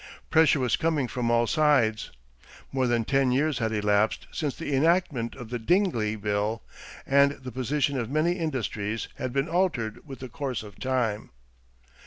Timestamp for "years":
3.31-3.59